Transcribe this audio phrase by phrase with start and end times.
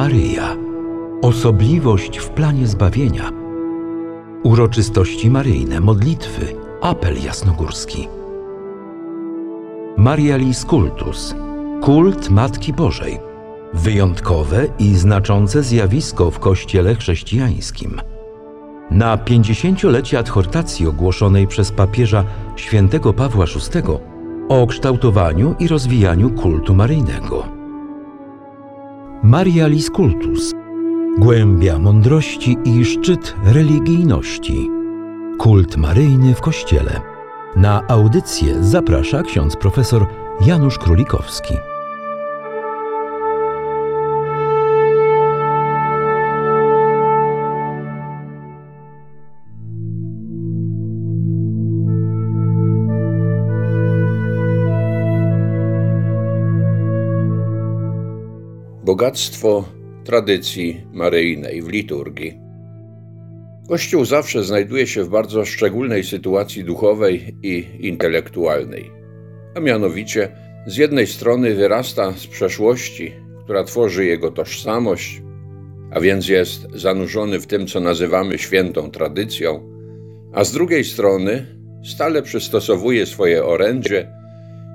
[0.00, 0.56] Maryja.
[1.22, 3.30] Osobliwość w planie zbawienia.
[4.42, 8.08] Uroczystości maryjne, modlitwy, apel jasnogórski.
[9.96, 11.34] Marialis Cultus.
[11.82, 13.18] Kult Matki Bożej.
[13.74, 18.00] Wyjątkowe i znaczące zjawisko w Kościele chrześcijańskim.
[18.90, 22.24] Na 50-lecie adhortacji ogłoszonej przez papieża
[22.56, 23.82] świętego Pawła VI
[24.48, 27.59] o kształtowaniu i rozwijaniu kultu maryjnego.
[29.22, 30.54] Marialis Cultus.
[31.18, 34.70] Głębia mądrości i szczyt religijności.
[35.38, 37.00] Kult maryjny w Kościele.
[37.56, 40.06] Na audycję zaprasza ksiądz profesor
[40.46, 41.54] Janusz Królikowski.
[58.90, 59.64] Bogactwo
[60.04, 62.38] tradycji maryjnej w liturgii.
[63.68, 68.90] Kościół zawsze znajduje się w bardzo szczególnej sytuacji duchowej i intelektualnej.
[69.54, 70.28] A mianowicie,
[70.66, 73.12] z jednej strony wyrasta z przeszłości,
[73.44, 75.22] która tworzy jego tożsamość,
[75.90, 79.70] a więc jest zanurzony w tym, co nazywamy świętą tradycją,
[80.32, 81.46] a z drugiej strony
[81.84, 84.08] stale przystosowuje swoje orędzie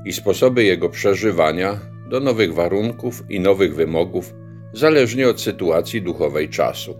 [0.05, 4.33] i sposoby jego przeżywania do nowych warunków i nowych wymogów,
[4.73, 6.95] zależnie od sytuacji duchowej czasu.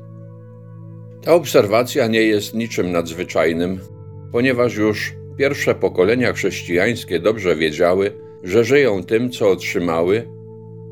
[1.22, 3.80] Ta obserwacja nie jest niczym nadzwyczajnym,
[4.32, 8.12] ponieważ już pierwsze pokolenia chrześcijańskie dobrze wiedziały,
[8.44, 10.28] że żyją tym, co otrzymały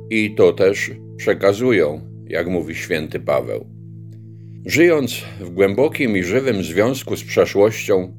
[0.10, 3.66] i to też przekazują, jak mówi święty Paweł.
[4.66, 8.14] Żyjąc w głębokim i żywym związku z przeszłością,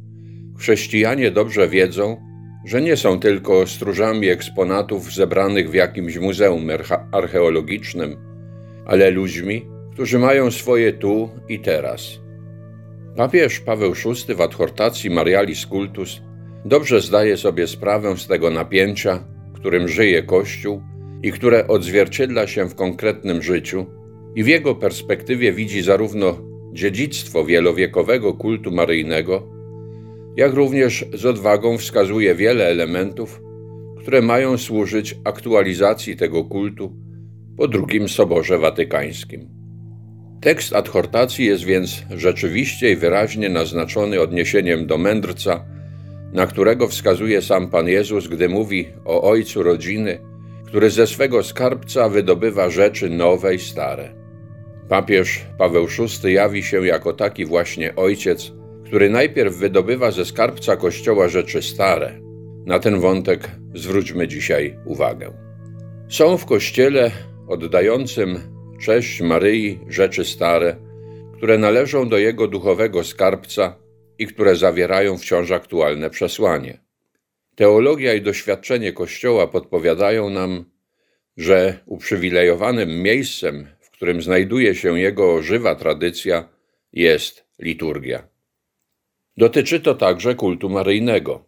[0.58, 2.16] chrześcijanie dobrze wiedzą,
[2.64, 6.68] że nie są tylko stróżami eksponatów zebranych w jakimś muzeum
[7.12, 8.16] archeologicznym,
[8.86, 12.20] ale ludźmi, którzy mają swoje tu i teraz.
[13.16, 16.22] Papież Paweł VI w adhortacji Marialis Cultus
[16.64, 19.24] dobrze zdaje sobie sprawę z tego napięcia,
[19.54, 20.82] którym żyje Kościół
[21.22, 23.86] i które odzwierciedla się w konkretnym życiu,
[24.34, 26.38] i w jego perspektywie widzi zarówno
[26.72, 29.53] dziedzictwo wielowiekowego kultu maryjnego,
[30.36, 33.40] jak również z odwagą wskazuje wiele elementów,
[33.98, 36.92] które mają służyć aktualizacji tego kultu
[37.56, 39.48] po II Soborze Watykańskim.
[40.40, 45.64] Tekst adhortacji jest więc rzeczywiście i wyraźnie naznaczony odniesieniem do mędrca,
[46.32, 50.18] na którego wskazuje sam Pan Jezus, gdy mówi o ojcu rodziny,
[50.66, 54.14] który ze swego skarbca wydobywa rzeczy nowe i stare.
[54.88, 55.86] Papież Paweł
[56.22, 58.52] VI jawi się jako taki właśnie ojciec,
[58.94, 62.20] który najpierw wydobywa ze skarbca Kościoła rzeczy stare.
[62.66, 65.32] Na ten wątek zwróćmy dzisiaj uwagę.
[66.08, 67.10] Są w Kościele
[67.48, 68.40] oddającym
[68.80, 70.76] cześć Maryi rzeczy stare,
[71.36, 73.76] które należą do jego duchowego skarbca
[74.18, 76.80] i które zawierają wciąż aktualne przesłanie.
[77.54, 80.64] Teologia i doświadczenie Kościoła podpowiadają nam,
[81.36, 86.48] że uprzywilejowanym miejscem, w którym znajduje się jego żywa tradycja,
[86.92, 88.33] jest liturgia.
[89.36, 91.44] Dotyczy to także kultu maryjnego.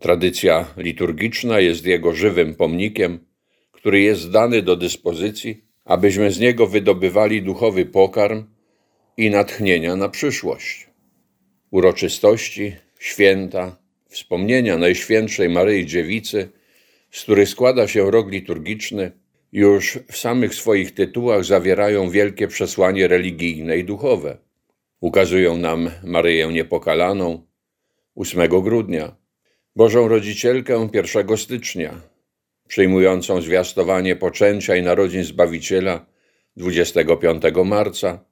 [0.00, 3.26] Tradycja liturgiczna jest jego żywym pomnikiem,
[3.72, 8.44] który jest dany do dyspozycji, abyśmy z niego wydobywali duchowy pokarm
[9.16, 10.88] i natchnienia na przyszłość.
[11.70, 13.76] Uroczystości, święta,
[14.08, 16.48] wspomnienia Najświętszej Maryi Dziewicy,
[17.10, 19.12] z których składa się rok liturgiczny,
[19.52, 24.38] już w samych swoich tytułach zawierają wielkie przesłanie religijne i duchowe.
[25.02, 27.46] Ukazują nam Maryję Niepokalaną
[28.14, 29.16] 8 grudnia,
[29.76, 32.00] Bożą Rodzicielkę 1 stycznia,
[32.68, 36.06] przyjmującą zwiastowanie poczęcia i narodzin Zbawiciela
[36.56, 38.24] 25 marca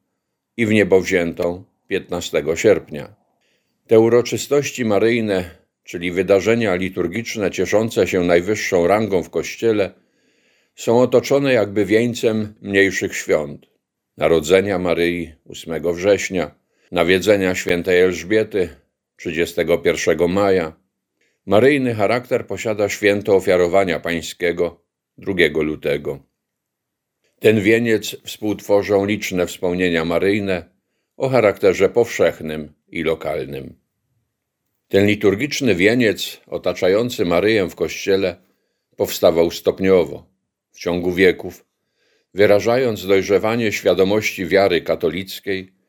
[0.57, 3.15] i w niebo wziętą 15 sierpnia.
[3.87, 5.51] Te uroczystości maryjne,
[5.85, 9.93] czyli wydarzenia liturgiczne cieszące się najwyższą rangą w Kościele,
[10.75, 13.67] są otoczone jakby wieńcem mniejszych świąt.
[14.17, 16.60] Narodzenia Maryi 8 września,
[16.91, 18.69] nawiedzenia świętej Elżbiety
[19.17, 20.73] 31 maja.
[21.47, 24.85] Maryjny charakter posiada święto ofiarowania pańskiego
[25.19, 25.33] 2
[25.63, 26.19] lutego.
[27.39, 30.71] Ten wieniec współtworzą liczne wspomnienia maryjne
[31.17, 33.81] o charakterze powszechnym i lokalnym.
[34.89, 38.37] Ten liturgiczny wieniec otaczający Maryję w kościele
[38.97, 40.27] powstawał stopniowo,
[40.73, 41.65] w ciągu wieków,
[42.35, 45.80] wyrażając dojrzewanie świadomości wiary katolickiej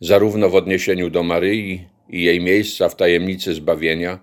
[0.00, 4.18] zarówno w odniesieniu do Maryi i jej miejsca w tajemnicy zbawienia,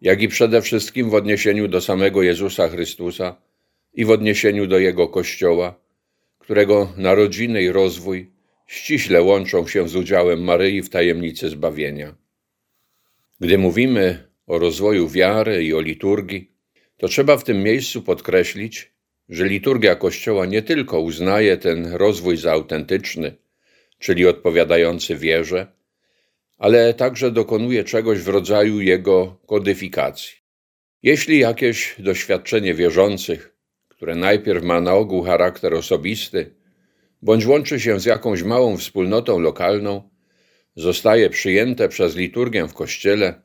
[0.00, 3.36] jak i przede wszystkim w odniesieniu do samego Jezusa Chrystusa
[3.94, 5.80] i w odniesieniu do Jego Kościoła,
[6.38, 8.30] którego narodziny i rozwój
[8.66, 12.14] ściśle łączą się z udziałem Maryi w tajemnicy zbawienia.
[13.40, 16.50] Gdy mówimy o rozwoju wiary i o liturgii,
[16.96, 18.92] to trzeba w tym miejscu podkreślić,
[19.28, 23.36] że liturgia Kościoła nie tylko uznaje ten rozwój za autentyczny,
[24.02, 25.66] czyli odpowiadający wierze,
[26.58, 30.34] ale także dokonuje czegoś w rodzaju jego kodyfikacji.
[31.02, 33.56] Jeśli jakieś doświadczenie wierzących,
[33.88, 36.54] które najpierw ma na ogół charakter osobisty,
[37.22, 40.10] bądź łączy się z jakąś małą wspólnotą lokalną,
[40.76, 43.42] zostaje przyjęte przez liturgię w kościele,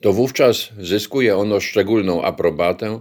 [0.00, 3.00] to wówczas zyskuje ono szczególną aprobatę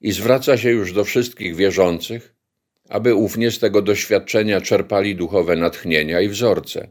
[0.00, 2.33] i zwraca się już do wszystkich wierzących,
[2.88, 6.88] aby ównie z tego doświadczenia czerpali duchowe natchnienia i wzorce.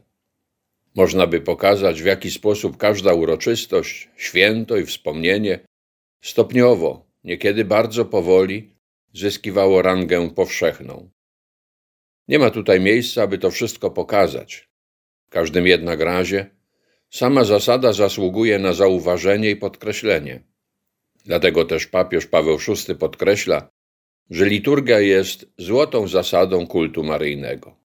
[0.94, 5.60] Można by pokazać, w jaki sposób każda uroczystość, święto i wspomnienie
[6.22, 8.74] stopniowo, niekiedy bardzo powoli,
[9.14, 11.10] zyskiwało rangę powszechną.
[12.28, 14.68] Nie ma tutaj miejsca, aby to wszystko pokazać.
[15.26, 16.50] W każdym jednak razie
[17.10, 20.42] sama zasada zasługuje na zauważenie i podkreślenie.
[21.24, 23.68] Dlatego też papież Paweł VI podkreśla,
[24.30, 27.76] że liturgia jest złotą zasadą kultu maryjnego.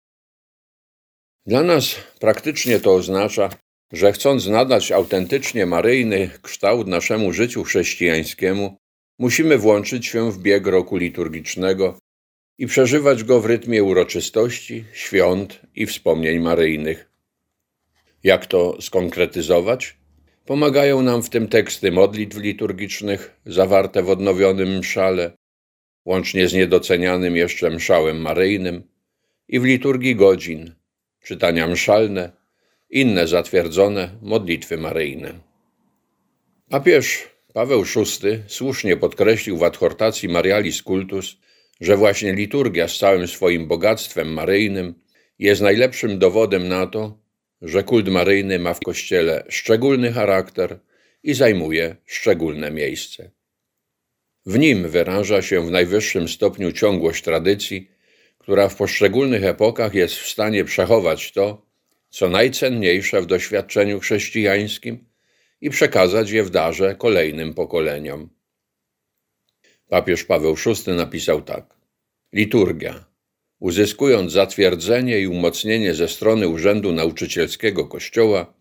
[1.45, 3.49] Dla nas praktycznie to oznacza,
[3.91, 8.77] że chcąc nadać autentycznie maryjny kształt naszemu życiu chrześcijańskiemu,
[9.19, 11.99] musimy włączyć się w bieg roku liturgicznego
[12.57, 17.09] i przeżywać go w rytmie uroczystości, świąt i wspomnień maryjnych.
[18.23, 19.97] Jak to skonkretyzować?
[20.45, 25.31] Pomagają nam w tym teksty modlitw liturgicznych zawarte w odnowionym mszale,
[26.05, 28.83] łącznie z niedocenianym jeszcze mszałem maryjnym
[29.47, 30.75] i w liturgii godzin,
[31.23, 32.31] czytania mszalne,
[32.89, 35.33] inne zatwierdzone modlitwy maryjne.
[36.69, 41.37] Papież Paweł VI słusznie podkreślił w adhortacji Marialis Cultus,
[41.81, 44.95] że właśnie liturgia z całym swoim bogactwem maryjnym
[45.39, 47.19] jest najlepszym dowodem na to,
[47.61, 50.79] że kult maryjny ma w Kościele szczególny charakter
[51.23, 53.31] i zajmuje szczególne miejsce.
[54.49, 57.91] W nim wyraża się w najwyższym stopniu ciągłość tradycji,
[58.37, 61.65] która w poszczególnych epokach jest w stanie przechować to,
[62.09, 65.05] co najcenniejsze w doświadczeniu chrześcijańskim
[65.61, 68.29] i przekazać je w darze kolejnym pokoleniom.
[69.89, 71.65] Papież Paweł VI napisał tak:
[72.33, 73.05] Liturgia,
[73.59, 78.53] uzyskując zatwierdzenie i umocnienie ze strony Urzędu Nauczycielskiego Kościoła,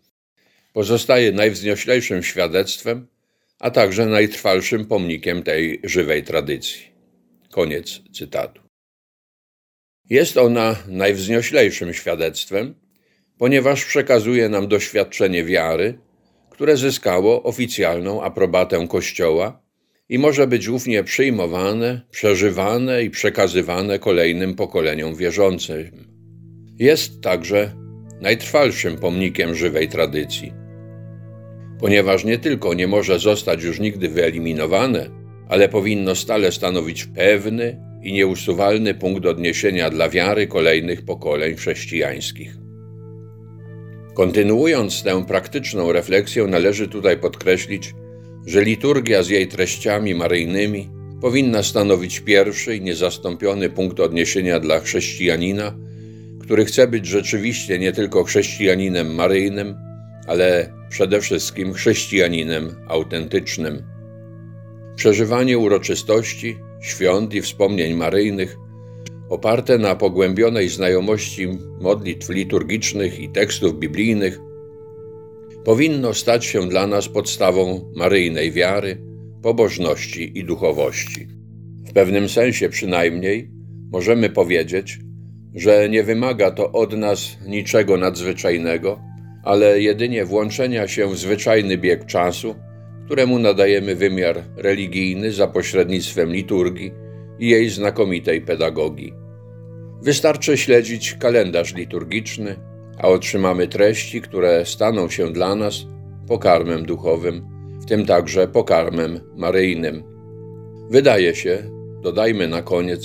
[0.73, 3.07] pozostaje najwznioślejszym świadectwem,
[3.59, 6.81] a także najtrwalszym pomnikiem tej żywej tradycji.
[7.51, 8.61] Koniec cytatu.
[10.09, 12.75] Jest ona najwznioślejszym świadectwem,
[13.37, 15.99] ponieważ przekazuje nam doświadczenie wiary,
[16.49, 19.61] które zyskało oficjalną aprobatę Kościoła
[20.09, 26.07] i może być ównie przyjmowane, przeżywane i przekazywane kolejnym pokoleniom wierzącym.
[26.79, 27.73] Jest także
[28.21, 30.53] najtrwalszym pomnikiem żywej tradycji,
[31.79, 35.09] ponieważ nie tylko nie może zostać już nigdy wyeliminowane,
[35.49, 42.57] ale powinno stale stanowić pewny i nieusuwalny punkt odniesienia dla wiary kolejnych pokoleń chrześcijańskich.
[44.13, 47.93] Kontynuując tę praktyczną refleksję, należy tutaj podkreślić,
[48.45, 50.89] że liturgia z jej treściami maryjnymi
[51.21, 55.75] powinna stanowić pierwszy i niezastąpiony punkt odniesienia dla chrześcijanina,
[56.41, 59.75] który chce być rzeczywiście nie tylko chrześcijaninem maryjnym,
[60.27, 63.83] ale przede wszystkim chrześcijaninem autentycznym.
[64.95, 68.57] Przeżywanie uroczystości, świąt i wspomnień maryjnych,
[69.29, 71.47] oparte na pogłębionej znajomości
[71.81, 74.39] modlitw liturgicznych i tekstów biblijnych,
[75.65, 79.01] powinno stać się dla nas podstawą maryjnej wiary,
[79.43, 81.27] pobożności i duchowości.
[81.89, 83.51] W pewnym sensie przynajmniej
[83.91, 84.99] możemy powiedzieć,
[85.55, 89.08] że nie wymaga to od nas niczego nadzwyczajnego,
[89.49, 92.55] ale jedynie włączenia się w zwyczajny bieg czasu,
[93.05, 96.91] któremu nadajemy wymiar religijny za pośrednictwem liturgii
[97.39, 99.13] i jej znakomitej pedagogii.
[100.01, 102.55] Wystarczy śledzić kalendarz liturgiczny,
[102.97, 105.85] a otrzymamy treści, które staną się dla nas
[106.27, 107.47] pokarmem duchowym,
[107.81, 110.03] w tym także pokarmem maryjnym.
[110.89, 111.63] Wydaje się,
[112.01, 113.01] dodajmy na koniec,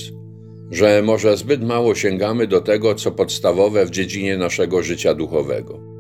[0.70, 5.93] że może zbyt mało sięgamy do tego, co podstawowe w dziedzinie naszego życia duchowego.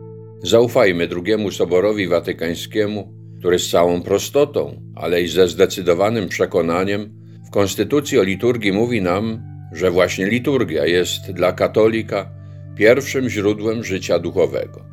[0.44, 7.12] Zaufajmy drugiemu Soborowi Watykańskiemu, który z całą prostotą, ale i ze zdecydowanym przekonaniem
[7.48, 12.30] w Konstytucji o liturgii mówi nam, że właśnie liturgia jest dla katolika
[12.76, 14.84] pierwszym źródłem życia duchowego.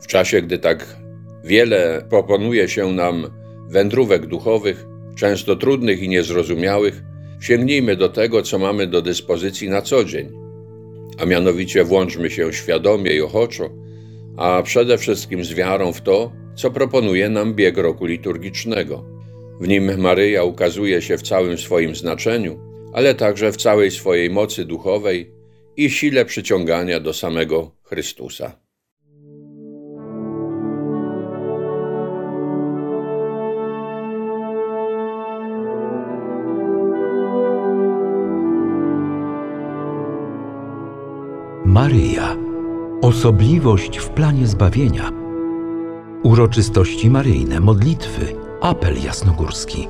[0.00, 0.96] W czasie, gdy tak
[1.44, 3.26] wiele proponuje się nam
[3.68, 7.02] wędrówek duchowych, często trudnych i niezrozumiałych,
[7.40, 10.32] sięgnijmy do tego, co mamy do dyspozycji na co dzień,
[11.18, 13.87] a mianowicie włączmy się świadomie i ochoczo,
[14.38, 19.04] a przede wszystkim z wiarą w to, co proponuje nam bieg roku liturgicznego.
[19.60, 22.58] W nim Maryja ukazuje się w całym swoim znaczeniu,
[22.92, 25.32] ale także w całej swojej mocy duchowej
[25.76, 28.60] i sile przyciągania do samego Chrystusa.
[41.64, 42.47] Maryja.
[43.02, 45.10] Osobliwość w planie zbawienia.
[46.22, 49.88] Uroczystości maryjne, modlitwy, apel jasnogórski.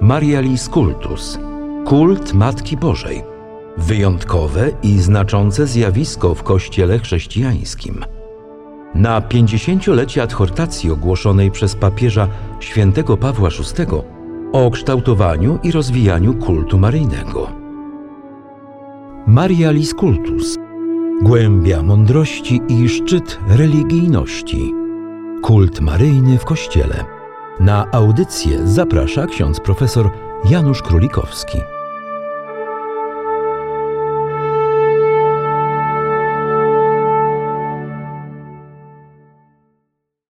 [0.00, 1.38] Marialis Cultus.
[1.86, 3.22] Kult Matki Bożej.
[3.76, 8.04] Wyjątkowe i znaczące zjawisko w Kościele chrześcijańskim.
[8.94, 12.28] Na 50-lecie adhortacji ogłoszonej przez papieża
[12.60, 13.86] świętego Pawła VI
[14.52, 17.48] o kształtowaniu i rozwijaniu kultu maryjnego.
[19.26, 20.58] Marialis Cultus.
[21.22, 24.74] Głębia mądrości i szczyt religijności.
[25.42, 27.04] Kult maryjny w Kościele.
[27.60, 30.10] Na audycję zaprasza ksiądz profesor
[30.50, 31.58] Janusz Królikowski.